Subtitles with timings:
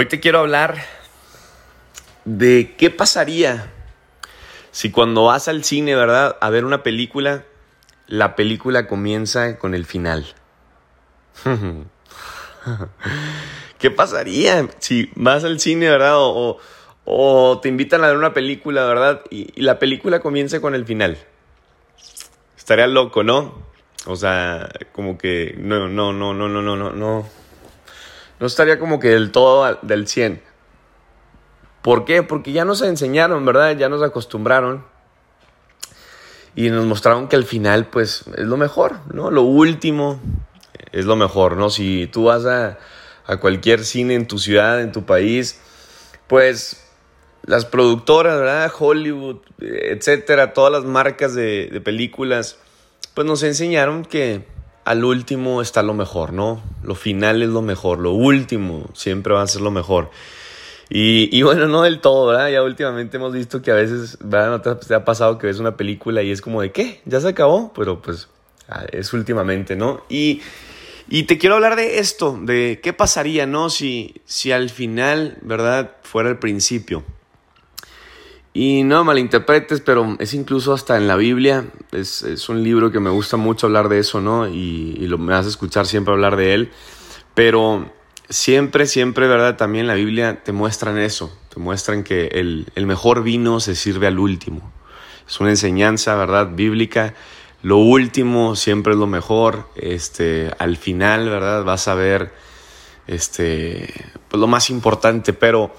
[0.00, 0.76] Hoy te quiero hablar
[2.24, 3.72] de qué pasaría
[4.70, 6.36] si cuando vas al cine, ¿verdad?
[6.40, 7.42] A ver una película,
[8.06, 10.24] la película comienza con el final.
[13.80, 16.12] ¿Qué pasaría si vas al cine, ¿verdad?
[16.14, 19.22] O, te invitan a ver una película, ¿verdad?
[19.30, 21.18] Y, y, la película comienza con el final.
[22.56, 23.66] Estaría loco, ¿no?
[24.06, 27.47] O sea, como que no, no, no, no, no, no, no, no
[28.40, 30.42] no estaría como que del todo del 100.
[31.82, 32.22] ¿Por qué?
[32.22, 33.76] Porque ya nos enseñaron, ¿verdad?
[33.76, 34.84] Ya nos acostumbraron.
[36.54, 39.30] Y nos mostraron que al final, pues, es lo mejor, ¿no?
[39.30, 40.20] Lo último
[40.92, 41.70] es lo mejor, ¿no?
[41.70, 42.78] Si tú vas a,
[43.26, 45.60] a cualquier cine en tu ciudad, en tu país,
[46.26, 46.84] pues
[47.44, 48.72] las productoras, ¿verdad?
[48.76, 52.58] Hollywood, etcétera, todas las marcas de, de películas,
[53.14, 54.46] pues nos enseñaron que
[54.88, 56.62] al último está lo mejor, ¿no?
[56.82, 60.10] Lo final es lo mejor, lo último siempre va a ser lo mejor.
[60.88, 62.48] Y, bueno, no del todo, ¿verdad?
[62.48, 64.48] Ya últimamente hemos visto que a veces, ¿verdad?
[64.48, 67.02] ¿No te, ha pasado que ves una película y es como de, ¿qué?
[67.04, 67.70] ¿Ya se acabó?
[67.74, 68.28] Pero pues
[68.70, 70.02] ah, es últimamente, ¿no?
[70.08, 70.40] Y,
[71.10, 73.68] y te quiero hablar de esto, de qué pasaría, ¿no?
[73.68, 75.96] Si, si al final, ¿verdad?
[76.02, 77.04] Fuera el principio.
[78.60, 82.98] Y no malinterpretes, pero es incluso hasta en la Biblia, es, es un libro que
[82.98, 84.48] me gusta mucho hablar de eso, ¿no?
[84.48, 86.72] Y, lo, me vas a escuchar siempre hablar de él,
[87.34, 87.88] pero
[88.28, 89.56] siempre, siempre, ¿verdad?
[89.56, 94.08] También la Biblia te muestran eso, te muestran que el, el mejor vino se sirve
[94.08, 94.72] al último.
[95.28, 96.48] Es una enseñanza, ¿verdad?
[96.52, 97.14] Bíblica.
[97.62, 99.68] Lo último siempre es lo mejor.
[99.76, 101.62] Este, al final, ¿verdad?
[101.62, 102.32] Vas a ver
[103.06, 103.94] este,
[104.26, 105.72] pues lo más importante, pero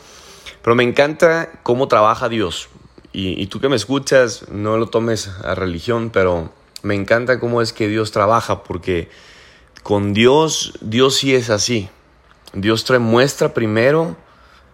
[0.64, 2.70] pero me encanta cómo trabaja Dios.
[3.12, 6.52] Y, tú que me escuchas, no lo tomes a religión, pero
[6.84, 9.10] me encanta cómo es que Dios trabaja, porque
[9.82, 11.90] con Dios, Dios sí es así.
[12.54, 14.16] Dios te muestra primero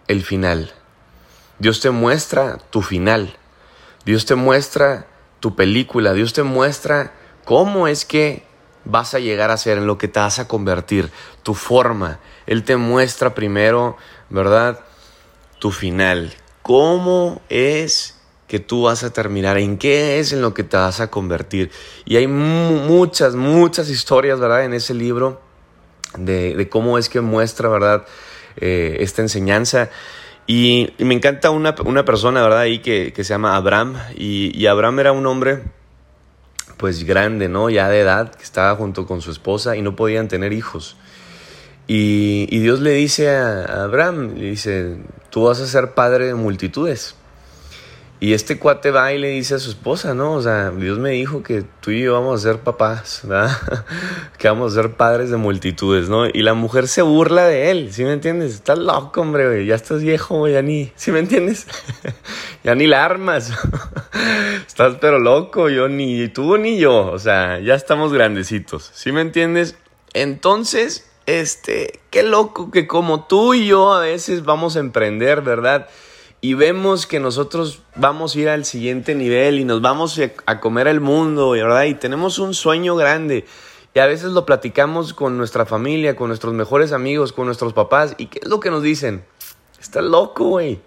[0.06, 0.72] el final.
[1.58, 3.36] Dios te muestra tu final.
[4.04, 5.06] Dios te muestra
[5.40, 6.12] tu película.
[6.12, 7.14] Dios te muestra
[7.44, 8.44] cómo es que
[8.84, 11.10] vas a llegar a ser, en lo que te vas a convertir,
[11.42, 12.20] tu forma.
[12.46, 13.96] Él te muestra primero,
[14.30, 14.80] ¿verdad?
[15.58, 16.32] Tu final.
[16.62, 18.18] ¿Cómo es
[18.48, 19.58] que tú vas a terminar?
[19.58, 21.70] ¿En qué es en lo que te vas a convertir?
[22.04, 24.64] Y hay muchas, muchas historias, ¿verdad?
[24.64, 25.40] En ese libro
[26.18, 28.06] de, cómo es que muestra, ¿verdad?
[28.56, 29.90] Eh, esta enseñanza.
[30.46, 32.60] Y, me encanta una, persona, ¿verdad?
[32.60, 33.96] Ahí que, se llama Abraham.
[34.16, 35.62] Y, Abraham era un hombre,
[36.76, 37.68] pues grande, ¿no?
[37.70, 40.96] Ya de edad, que estaba junto con su esposa y no podían tener hijos.
[41.88, 44.96] Y, Dios le dice a Abraham, le dice,
[45.36, 47.14] tú vas a ser padre de multitudes.
[48.20, 50.32] Y este cuate va y le dice a su esposa, ¿no?
[50.32, 53.54] O sea, Dios me dijo que tú y yo vamos a ser papás, ¿verdad?
[54.38, 56.26] que vamos a ser padres de multitudes, ¿no?
[56.26, 58.54] Y la mujer se burla de él, ¿sí me entiendes?
[58.54, 59.66] Estás loco, hombre, güey.
[59.66, 61.66] Ya estás viejo, güey, ya ni, ¿sí me entiendes?
[62.64, 63.52] ya ni la armas.
[64.66, 67.08] estás pero loco, yo ni tú ni yo.
[67.08, 69.76] O sea, ya estamos grandecitos, ¿sí me entiendes?
[70.14, 75.88] Entonces, este, qué loco que como tú y yo a veces vamos a emprender, ¿verdad?
[76.40, 80.86] Y vemos que nosotros vamos a ir al siguiente nivel y nos vamos a comer
[80.86, 81.84] el mundo, ¿verdad?
[81.84, 83.44] Y tenemos un sueño grande.
[83.94, 88.14] Y a veces lo platicamos con nuestra familia, con nuestros mejores amigos, con nuestros papás.
[88.18, 89.24] ¿Y qué es lo que nos dicen?
[89.80, 90.80] Estás loco, güey.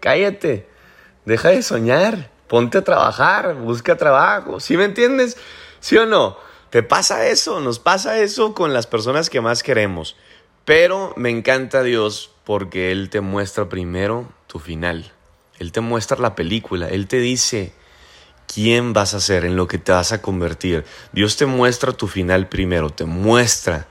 [0.00, 0.66] Cállate.
[1.26, 2.30] Deja de soñar.
[2.48, 3.54] Ponte a trabajar.
[3.56, 4.58] Busca trabajo.
[4.58, 5.36] ¿Sí me entiendes?
[5.80, 6.38] ¿Sí o no?
[6.70, 10.16] Te pasa eso, nos pasa eso con las personas que más queremos.
[10.64, 15.12] Pero me encanta Dios porque Él te muestra primero tu final.
[15.58, 16.88] Él te muestra la película.
[16.88, 17.72] Él te dice
[18.52, 20.84] quién vas a ser, en lo que te vas a convertir.
[21.12, 23.88] Dios te muestra tu final primero, te muestra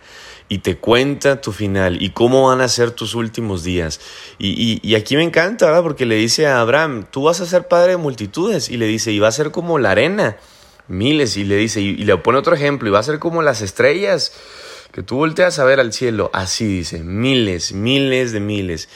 [0.48, 4.00] y te cuenta tu final y cómo van a ser tus últimos días.
[4.38, 5.82] Y, aquí me encanta, ¿verdad?
[5.82, 8.70] Porque le dice a Abraham, tú vas a ser padre de multitudes.
[8.70, 10.38] Y le dice, y va a ser como la arena
[10.88, 13.62] miles y le dice, y, le pone otro ejemplo, y va a ser como las
[13.62, 14.34] estrellas
[14.92, 18.88] que tú volteas a ver al cielo, así dice, miles, miles de miles.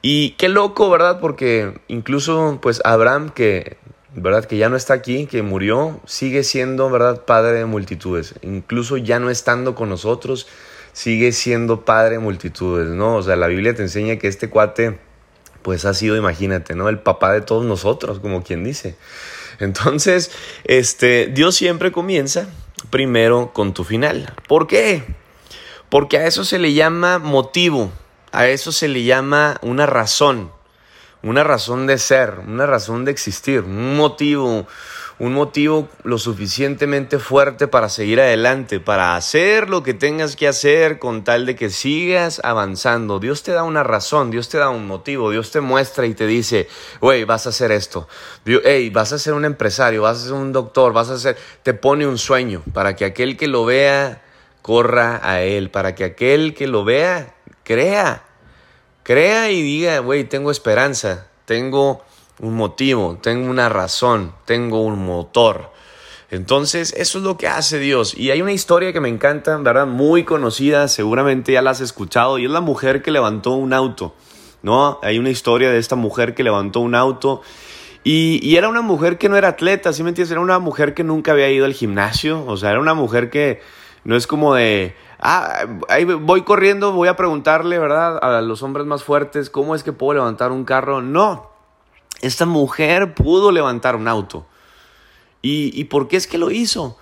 [0.00, 1.20] Y qué loco, ¿verdad?
[1.20, 3.76] Porque incluso pues Abraham, que,
[4.14, 4.46] ¿verdad?
[4.46, 7.24] Que ya no está aquí, que murió, sigue siendo, ¿verdad?
[7.24, 8.34] Padre de multitudes.
[8.42, 10.46] Incluso ya no estando con nosotros,
[10.92, 13.16] sigue siendo padre de multitudes, ¿no?
[13.16, 14.98] O sea, la Biblia te enseña que este cuate,
[15.62, 16.88] pues ha sido, imagínate, ¿no?
[16.88, 18.96] El papá de todos nosotros, como quien dice.
[19.62, 20.32] Entonces,
[20.64, 22.48] este, Dios siempre comienza
[22.90, 24.34] primero con tu final.
[24.48, 25.04] ¿Por qué?
[25.88, 27.92] Porque a eso se le llama motivo,
[28.32, 30.50] a eso se le llama una razón,
[31.22, 34.66] una razón de ser, una razón de existir, un motivo,
[35.18, 40.98] un motivo lo suficientemente fuerte para seguir adelante, para hacer lo que tengas que hacer
[40.98, 43.18] con tal de que sigas avanzando.
[43.18, 46.26] Dios te da una razón, Dios te da un motivo, Dios te muestra y te
[46.26, 46.68] dice,
[47.00, 48.08] güey, vas a hacer esto,
[48.44, 51.74] hey, vas a ser un empresario, vas a ser un doctor, vas a ser, te
[51.74, 54.22] pone un sueño para que aquel que lo vea
[54.62, 58.24] corra a él, para que aquel que lo vea crea,
[59.02, 62.04] crea y diga, güey, tengo esperanza, tengo
[62.40, 65.70] un motivo, tengo una razón, tengo un motor.
[66.30, 68.16] Entonces, eso es lo que hace Dios.
[68.16, 69.86] Y hay una historia que me encanta, ¿verdad?
[69.86, 74.14] Muy conocida, seguramente ya la has escuchado, y es la mujer que levantó un auto,
[74.62, 74.98] ¿no?
[75.02, 77.42] Hay una historia de esta mujer que levantó un auto
[78.04, 80.32] y, era una mujer que no era atleta, ¿sí me entiendes?
[80.32, 83.60] Era una mujer que nunca había ido al gimnasio, o sea, era una mujer que
[84.04, 88.18] no es como de, ah, ahí voy corriendo, voy a preguntarle, ¿verdad?
[88.20, 91.00] A los hombres más fuertes, ¿cómo es que puedo levantar un carro?
[91.00, 91.51] No,
[92.20, 94.46] esta mujer pudo levantar un auto.
[95.40, 96.98] ¿Y, ¿Y por qué es que lo hizo?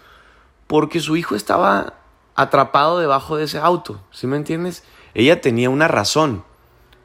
[0.66, 1.94] Porque su hijo estaba
[2.34, 4.84] atrapado debajo de ese auto, ¿sí me entiendes?
[5.12, 6.44] Ella tenía una razón,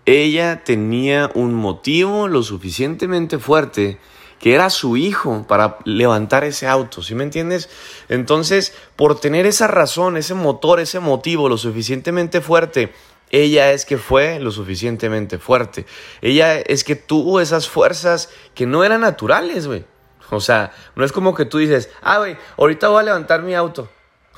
[0.05, 3.99] ella tenía un motivo lo suficientemente fuerte
[4.39, 7.69] que era su hijo para levantar ese auto, ¿sí me entiendes?
[8.09, 12.93] Entonces, por tener esa razón, ese motor, ese motivo lo suficientemente fuerte,
[13.35, 15.85] ella es que fue lo suficientemente fuerte.
[16.21, 19.83] Ella es que tuvo esas fuerzas que no eran naturales, güey.
[20.29, 23.53] O sea, no es como que tú dices, ah, güey, ahorita voy a levantar mi
[23.53, 23.89] auto.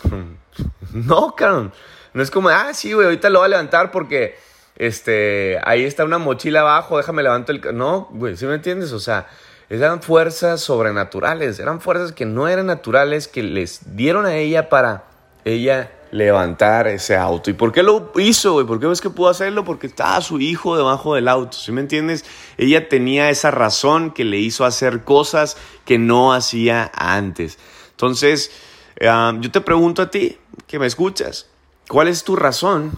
[0.94, 1.72] no, cabrón.
[2.14, 4.36] No es como, ah, sí, güey, ahorita lo voy a levantar porque,
[4.76, 7.78] este, ahí está una mochila abajo, déjame levantar el...
[7.78, 8.94] No, güey, ¿sí me entiendes?
[8.94, 9.28] O sea,
[9.70, 15.04] eran fuerzas sobrenaturales, eran fuerzas que no eran naturales, que les dieron a ella para
[15.48, 17.50] ella levantar ese auto.
[17.50, 18.66] ¿Y por qué lo hizo, güey?
[18.66, 19.66] ¿Por qué ves que pudo hacerlo?
[19.66, 22.24] Porque estaba su hijo debajo del auto, ¿sí me entiendes?
[22.58, 27.60] Ella tenía esa razón que le hizo hacer cosas que no hacía antes.
[27.92, 28.52] Entonces,
[29.00, 31.48] yo te pregunto a ti, que me escuchas,
[31.90, 32.92] ¿cuál es tu razón?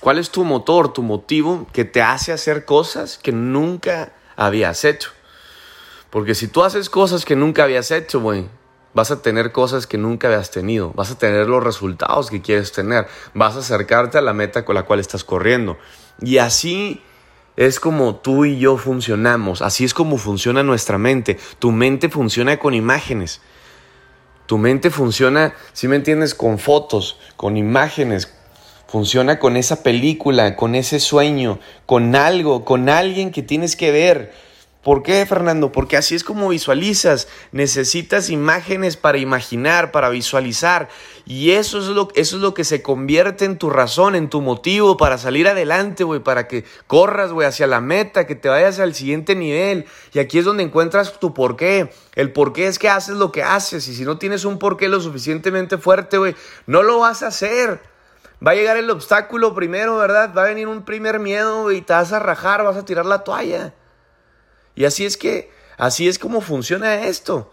[0.00, 5.10] ¿Cuál es tu motor, tu motivo que te hace hacer cosas que nunca habías hecho?
[6.10, 8.48] Porque si tú haces cosas que nunca habías hecho, güey,
[8.92, 12.72] Vas a tener cosas que nunca habías tenido, vas a tener los resultados que quieres
[12.72, 15.78] tener, vas a acercarte a la meta con la cual estás corriendo.
[16.20, 17.00] Y así
[17.56, 21.38] es como tú y yo funcionamos, así es como funciona nuestra mente.
[21.58, 23.40] Tu mente funciona con imágenes.
[24.46, 28.34] Tu mente funciona, si me entiendes, con fotos, con imágenes.
[28.88, 34.32] Funciona con esa película, con ese sueño, con algo, con alguien que tienes que ver
[34.82, 35.72] ¿Por qué, Fernando?
[35.72, 37.28] Porque así es como visualizas.
[37.52, 40.88] Necesitas imágenes para imaginar, para visualizar.
[41.26, 44.40] Y eso es lo, eso es lo que se convierte en tu razón, en tu
[44.40, 48.78] motivo para salir adelante, güey, para que corras, güey, hacia la meta, que te vayas
[48.80, 49.84] al siguiente nivel.
[50.14, 51.90] Y aquí es donde encuentras tu porqué.
[52.14, 53.86] El porqué es que haces lo que haces.
[53.86, 56.34] Y si no tienes un porqué lo suficientemente fuerte, güey,
[56.66, 57.82] no lo vas a hacer.
[58.44, 60.32] Va a llegar el obstáculo primero, ¿verdad?
[60.34, 63.24] Va a venir un primer miedo y te vas a rajar, vas a tirar la
[63.24, 63.74] toalla.
[64.80, 67.52] Y así es que, así es como funciona esto.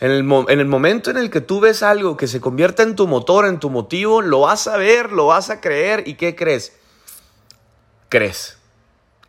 [0.00, 2.96] En el, en el, momento en el que tú ves algo que se convierta en
[2.96, 6.08] tu motor, en tu motivo, lo vas a ver, lo vas a creer.
[6.08, 6.72] ¿Y qué crees?
[8.08, 8.56] Crees.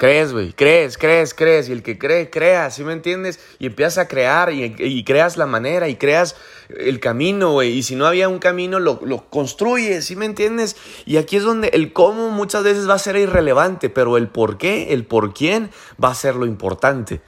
[0.02, 1.70] Crees, güey, crees, crees, crees.
[1.70, 3.40] Y el que cree, crea, ¿sí me entiendes?
[3.60, 6.36] Y empiezas a crear y, creas la manera y creas
[6.70, 7.78] el camino, güey.
[7.78, 10.76] Y si no había un camino, lo, lo construyes, ¿sí me entiendes?
[11.06, 14.58] Y aquí es donde el cómo muchas veces va a ser irrelevante, pero el por
[14.58, 15.70] qué, el por quién
[16.04, 17.22] va a ser lo importante.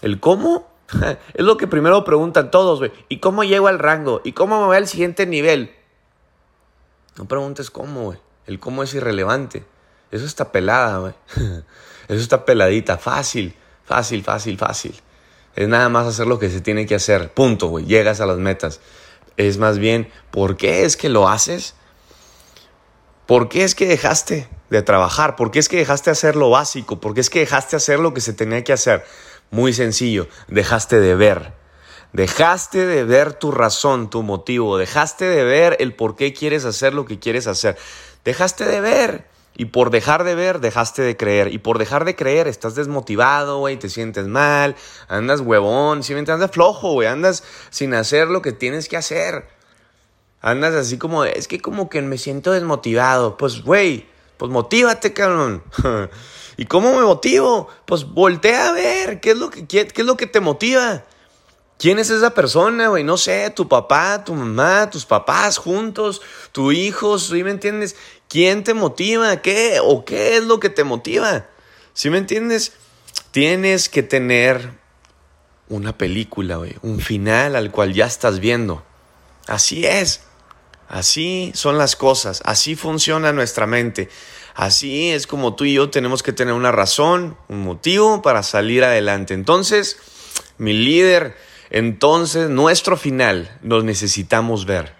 [0.00, 0.66] El cómo
[1.34, 2.92] es lo que primero preguntan todos, güey.
[3.10, 4.22] ¿Y cómo llego al rango?
[4.24, 5.74] ¿Y cómo me voy al siguiente nivel?
[7.18, 8.18] No preguntes cómo, güey.
[8.46, 9.66] El cómo es irrelevante.
[10.10, 11.14] Eso está pelada, güey.
[12.08, 12.98] Eso está peladita.
[12.98, 14.94] Fácil, fácil, fácil, fácil.
[15.56, 17.32] Es nada más hacer lo que se tiene que hacer.
[17.32, 17.86] Punto, güey.
[17.86, 18.80] Llegas a las metas.
[19.36, 21.74] Es más bien, ¿por qué es que lo haces?
[23.26, 25.34] ¿Por qué es que dejaste de trabajar?
[25.34, 27.00] ¿Por qué es que dejaste de hacer lo básico?
[27.00, 29.04] ¿Por qué es que dejaste de hacer lo que se tenía que hacer?
[29.50, 31.52] Muy sencillo, dejaste de ver.
[32.12, 34.76] Dejaste de ver tu razón, tu motivo.
[34.78, 37.76] Dejaste de ver el por qué quieres hacer lo que quieres hacer.
[38.24, 39.26] Dejaste de ver.
[39.56, 41.52] Y por dejar de ver, dejaste de creer.
[41.52, 44.74] Y por dejar de creer, estás desmotivado, güey, te sientes mal,
[45.06, 49.46] andas huevón, simplemente andas flojo, güey, andas sin hacer lo que tienes que hacer.
[50.40, 53.36] Andas así como, es que como que me siento desmotivado.
[53.36, 54.06] Pues, güey,
[54.36, 55.62] pues motívate, cabrón.
[56.56, 57.68] ¿Y cómo me motivo?
[57.86, 61.04] Pues voltea a ver, ¿qué es lo que, qué es lo que te motiva?
[61.78, 63.02] ¿Quién es esa persona, güey?
[63.02, 67.96] No sé, tu papá, tu mamá, tus papás juntos, tu hijo, ¿sí me entiendes?
[68.34, 69.42] ¿Quién te motiva?
[69.42, 69.78] ¿Qué?
[69.80, 71.46] ¿O qué es lo que te motiva?
[71.92, 72.72] ¿Sí me entiendes?
[73.30, 74.72] Tienes que tener
[75.68, 78.82] una película, un final al cual ya estás viendo.
[79.46, 80.22] Así es.
[80.88, 84.08] Así son las cosas, así funciona nuestra mente.
[84.56, 88.82] Así es como tú y yo tenemos que tener una razón, un motivo para salir
[88.82, 89.34] adelante.
[89.34, 89.96] Entonces,
[90.58, 91.36] mi líder,
[91.70, 94.92] entonces nuestro final nos necesitamos ver.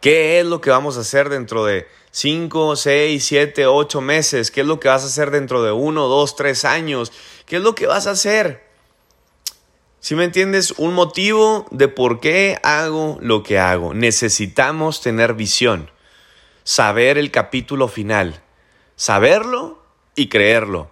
[0.00, 4.50] ¿Qué es lo que vamos a hacer dentro de 5, 6, 7, 8 meses?
[4.50, 7.12] ¿Qué es lo que vas a hacer dentro de 1, 2, 3 años?
[7.46, 8.68] ¿Qué es lo que vas a hacer?
[10.00, 13.92] Si me entiendes, un motivo de por qué hago lo que hago.
[13.92, 15.90] Necesitamos tener visión,
[16.64, 18.40] saber el capítulo final,
[18.96, 19.82] saberlo
[20.16, 20.90] y creerlo.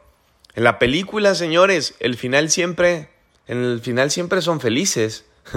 [0.55, 3.11] En la película, señores, el final siempre,
[3.47, 5.25] en el final siempre son felices.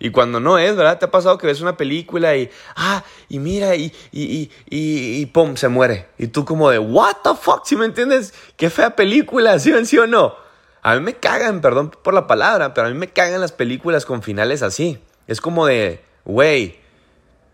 [0.00, 0.98] y cuando no es, ¿verdad?
[0.98, 5.26] ¿Te ha pasado que ves una película y, ah, y mira, y, y, y, y,
[5.26, 6.08] pum, se muere?
[6.16, 8.32] Y tú como de, what the fuck, si me entiendes?
[8.56, 10.34] Qué fea película, ¿sí, ¿sí o no?
[10.82, 14.06] A mí me cagan, perdón por la palabra, pero a mí me cagan las películas
[14.06, 14.98] con finales así.
[15.26, 16.80] Es como de, güey,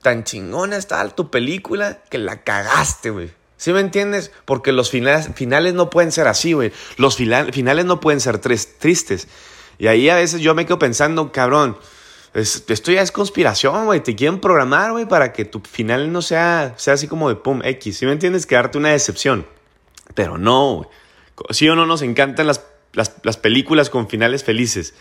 [0.00, 3.32] tan chingona está tu película que la cagaste, güey.
[3.56, 4.30] ¿Sí me entiendes?
[4.44, 6.72] Porque los finales, finales no pueden ser así, güey.
[6.96, 9.26] Los finales no pueden ser tristes.
[9.78, 11.76] Y ahí a veces yo me quedo pensando, cabrón,
[12.35, 14.02] esto ya es conspiración, güey.
[14.02, 17.62] Te quieren programar, güey, para que tu final no sea, sea así como de pum,
[17.64, 17.99] X.
[17.99, 18.47] ¿Sí me entiendes?
[18.47, 19.47] Quedarte una decepción.
[20.14, 20.88] Pero no, güey.
[21.50, 22.61] Sí o no nos encantan las
[22.97, 24.95] las, películas con finales felices.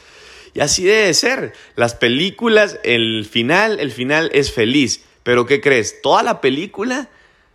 [0.53, 1.53] Y así debe ser.
[1.75, 5.05] Las películas, el final, el final es feliz.
[5.24, 6.01] Pero ¿qué crees?
[6.01, 7.10] Toda la película,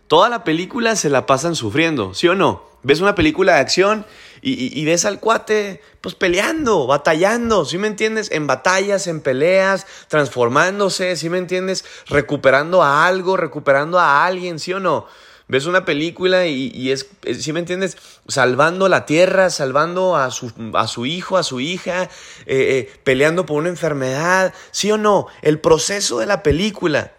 [0.07, 2.69] toda la película se la pasan sufriendo, ¿sí o no?
[2.83, 4.05] Ves una película de acción
[4.41, 8.31] y, ves al cuate pues peleando, batallando, ¿sí me entiendes?
[8.31, 11.85] En batallas, en peleas, transformándose, ¿sí me entiendes?
[12.07, 15.05] Recuperando a algo, recuperando a alguien, ¿sí o no?
[15.51, 17.07] ves una película y, es,
[17.37, 17.97] si me entiendes?
[18.29, 22.07] Salvando la tierra, salvando a su, a su hijo, a su hija, eh,
[22.47, 25.27] eh, peleando por una enfermedad, ¿sí o no?
[25.41, 27.11] El proceso de la película,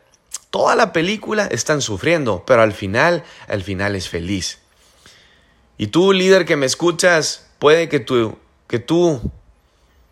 [0.49, 4.62] toda la película están sufriendo, pero al final, al final es feliz.
[5.82, 9.32] Y tú, líder que me escuchas, puede que tú, que tú,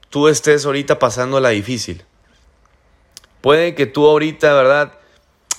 [0.08, 2.02] tú estés ahorita pasando la difícil.
[3.40, 4.94] Puede que tú ahorita, ¿verdad?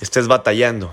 [0.01, 0.91] Estés batallando.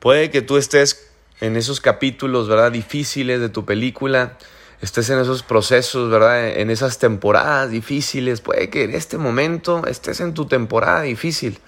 [0.00, 2.72] Puede que tú estés en esos capítulos, ¿verdad?
[2.72, 4.36] Difíciles de tu película,
[4.80, 6.58] estés en esos procesos, ¿verdad?
[6.58, 8.40] En esas temporadas difíciles.
[8.40, 11.60] Puede que en este momento estés en tu temporada difícil,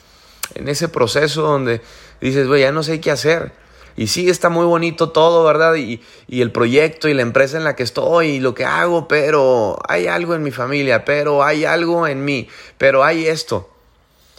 [0.56, 1.80] en ese proceso donde
[2.20, 3.52] dices, güey, ya no sé qué hacer.
[3.99, 5.75] Y sí, está muy bonito todo, ¿verdad?
[5.75, 9.09] Y, y, el proyecto y la empresa en la que estoy y lo que hago,
[9.09, 13.69] pero hay algo en mi familia, pero hay algo en mí, pero hay esto.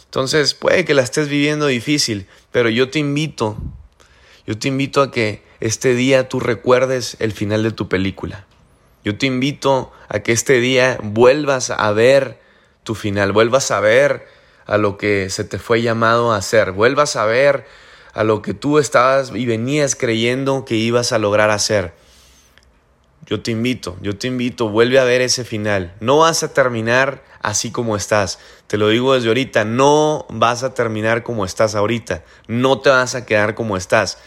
[0.06, 3.56] Entonces, puede que la estés viviendo difícil, pero yo te invito
[4.50, 8.46] yo te invito a que este día tú recuerdes el final de tu película.
[9.04, 12.40] Yo te invito a que este día vuelvas a ver
[12.82, 14.26] tu final, vuelvas a ver
[14.66, 17.64] a lo que se te fue llamado a hacer, vuelvas a ver
[18.12, 21.92] a lo que tú estabas y venías creyendo que ibas a lograr hacer.
[23.26, 25.94] Yo te invito, yo te invito, vuelve a ver ese final.
[26.00, 28.38] No vas a terminar así como estás.
[28.66, 32.24] Te lo digo desde ahorita, no vas a terminar como estás ahorita.
[32.48, 34.18] No te vas a quedar como estás.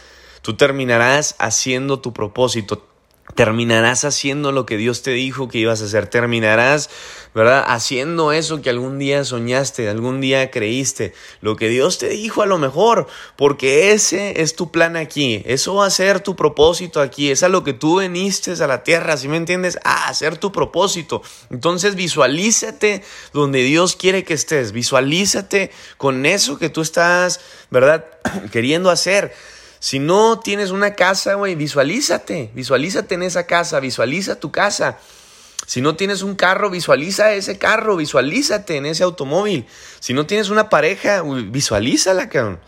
[0.42, 2.86] Tú terminarás haciendo tu propósito.
[3.34, 6.06] Terminarás haciendo lo que Dios te dijo que ibas a hacer.
[6.06, 6.90] Terminarás,
[7.34, 7.64] ¿verdad?
[7.66, 11.14] Haciendo eso que algún día soñaste, algún día creíste.
[11.40, 13.08] Lo que Dios te dijo a lo mejor.
[13.36, 15.42] Porque ese es tu plan aquí.
[15.46, 17.30] Eso va a ser tu propósito aquí.
[17.30, 19.78] Es a lo que tú veniste a la tierra, ¿sí me entiendes?
[19.84, 21.22] A hacer tu propósito.
[21.50, 23.02] Entonces visualízate
[23.32, 24.70] donde Dios quiere que estés.
[24.70, 27.40] Visualízate con eso que tú estás,
[27.70, 28.04] ¿verdad?
[28.52, 29.34] Queriendo hacer.
[29.84, 34.96] Si no tienes una casa, güey, visualízate, visualízate en esa casa, visualiza tu casa.
[35.66, 39.66] Si no tienes un carro, visualiza ese carro, visualízate en ese automóvil.
[40.00, 42.60] Si no tienes una pareja, visualízala, cabrón.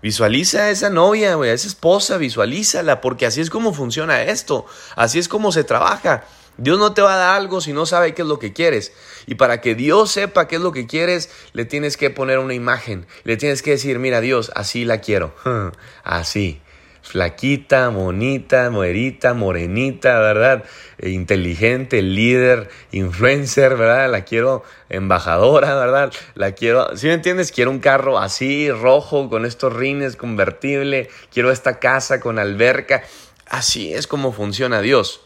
[0.00, 4.64] Visualiza a esa novia, güey, a esa esposa, visualízala, porque así es como funciona esto,
[4.96, 6.24] así es como se trabaja.
[6.56, 8.94] Dios no te va a dar algo si no sabe qué es lo que quieres.
[9.26, 12.54] Y para que Dios sepa qué es lo que quieres, le tienes que poner una
[12.54, 13.06] imagen.
[13.24, 15.34] Le tienes que decir, mira Dios, así la quiero.
[16.02, 16.61] Así.
[17.02, 20.64] Flaquita, bonita, muerita, morenita, ¿verdad?
[20.98, 24.10] E inteligente, líder, influencer, ¿verdad?
[24.10, 26.12] La quiero embajadora, ¿verdad?
[26.34, 27.52] La quiero, si me entiendes?
[27.52, 31.10] Quiero un carro así, rojo, con estos rines, convertible.
[31.32, 33.02] Quiero esta casa con alberca.
[33.46, 35.20] Así es como funciona Dios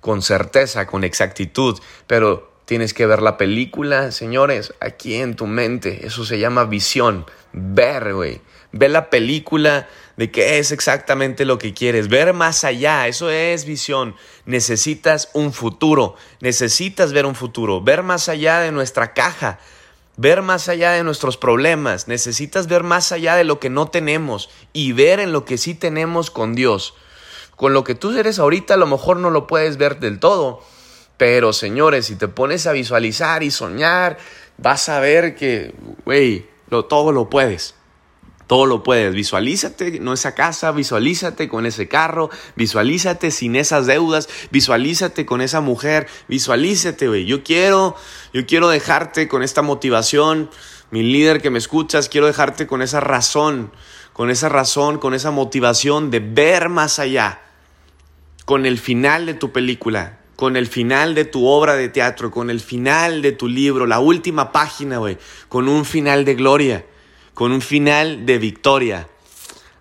[0.00, 1.78] con certeza, con exactitud,
[2.08, 6.06] pero Tienes que ver la película, señores, aquí en tu mente.
[6.06, 7.26] Eso se llama visión.
[7.52, 8.40] Ver, güey.
[8.72, 12.08] Ver la película de qué es exactamente lo que quieres.
[12.08, 13.06] Ver más allá.
[13.06, 14.16] Eso es visión.
[14.46, 16.16] Necesitas un futuro.
[16.40, 17.80] Necesitas ver un futuro.
[17.80, 19.58] Ver más allá de nuestra caja.
[20.16, 22.08] Ver más allá de nuestros problemas.
[22.08, 25.74] Necesitas ver más allá de lo que no tenemos y ver en lo que sí
[25.74, 26.94] tenemos con Dios.
[27.56, 30.62] Con lo que tú eres ahorita a lo mejor no lo puedes ver del todo
[31.22, 34.18] pero señores, si te pones a visualizar y soñar,
[34.58, 35.72] vas a ver que,
[36.04, 37.76] güey, lo, todo lo puedes.
[38.46, 39.14] Todo lo puedes.
[39.14, 45.60] Visualízate no esa casa, visualízate con ese carro, visualízate sin esas deudas, visualízate con esa
[45.60, 47.24] mujer, visualízate, güey.
[47.24, 47.96] Yo quiero,
[48.34, 50.50] yo quiero dejarte con esta motivación,
[50.90, 53.72] mi líder que me escuchas, quiero dejarte con esa razón,
[54.12, 57.40] con esa razón, con esa motivación de ver más allá,
[58.44, 62.50] con el final de tu película, con el final de tu obra de teatro, con
[62.50, 65.16] el final de tu libro, la última página, güey,
[65.48, 66.84] con un final de gloria,
[67.34, 69.08] con un final de victoria.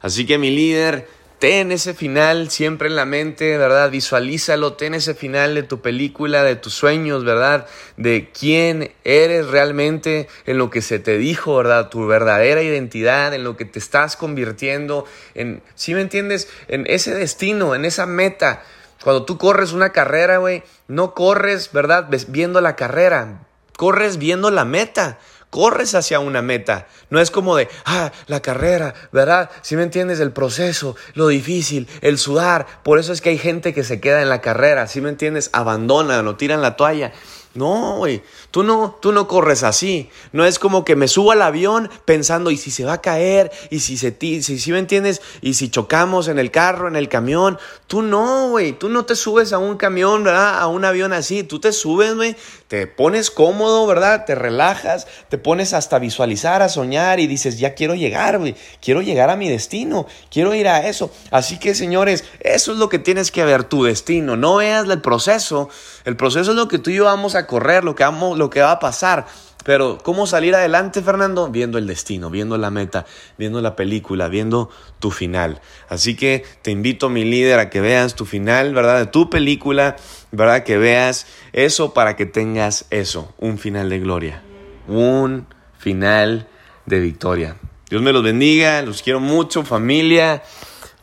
[0.01, 1.07] Así que mi líder,
[1.41, 3.89] ten ese final siempre en la mente, ¿verdad?
[3.89, 7.65] Visualízalo, ten ese final de tu película, de tus sueños, ¿verdad?
[7.97, 11.89] De quién eres realmente, en lo que se te dijo, ¿verdad?
[11.89, 16.47] Tu verdadera identidad, en lo que te estás convirtiendo, en, ¿sí me entiendes?
[16.67, 18.63] En ese destino, en esa meta.
[19.03, 22.07] Cuando tú corres una carrera, güey, no corres, ¿verdad?
[22.27, 25.17] Viendo la carrera, corres viendo la meta.
[25.51, 26.87] Corres hacia una meta.
[27.09, 29.51] No es como de, ah, la carrera, ¿verdad?
[29.61, 32.65] Si me entiendes, el proceso, lo difícil, el sudar.
[32.83, 34.87] Por eso es que hay gente que se queda en la carrera.
[34.87, 37.11] Si me entiendes, abandonan o tiran la toalla.
[37.53, 40.09] No, güey, tú no, tú no corres así.
[40.31, 43.51] No es como que me subo al avión pensando, ¿y si se va a caer?
[43.69, 45.21] ¿Y si se si, si me entiendes?
[45.41, 47.59] ¿Y si chocamos en el carro, en el camión?
[47.87, 50.59] Tú no, güey, tú no te subes a un camión, ¿verdad?
[50.59, 51.43] A un avión así.
[51.43, 52.37] Tú te subes, güey,
[52.69, 54.23] te pones cómodo, ¿verdad?
[54.25, 58.55] Te relajas, te pones hasta visualizar, a soñar y dices, ya quiero llegar, güey.
[58.81, 60.07] Quiero llegar a mi destino.
[60.29, 61.11] Quiero ir a eso.
[61.31, 64.37] Así que, señores, eso es lo que tienes que ver, tu destino.
[64.37, 65.67] No veas el proceso.
[66.05, 68.49] El proceso es lo que tú y yo vamos a correr, lo que, vamos, lo
[68.49, 69.25] que va a pasar.
[69.63, 71.49] Pero ¿cómo salir adelante, Fernando?
[71.49, 73.05] Viendo el destino, viendo la meta,
[73.37, 75.61] viendo la película, viendo tu final.
[75.87, 78.97] Así que te invito, mi líder, a que veas tu final, ¿verdad?
[78.99, 79.97] De tu película,
[80.31, 80.63] ¿verdad?
[80.63, 84.41] Que veas eso para que tengas eso, un final de gloria,
[84.87, 86.47] un final
[86.85, 87.57] de victoria.
[87.89, 90.41] Dios me los bendiga, los quiero mucho, familia.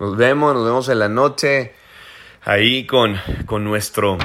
[0.00, 1.74] Nos vemos, nos vemos en la noche
[2.44, 4.18] ahí con, con nuestro...